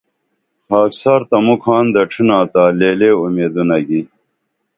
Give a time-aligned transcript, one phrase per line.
[0.67, 4.01] خاکسار تہ مُکھان دڇھنا تا لے لے اُومیدونہ گی